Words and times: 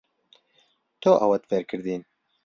تۆ 1.01 1.11
ئەوەت 1.21 1.43
فێر 1.49 1.63
کردین. 1.71 2.01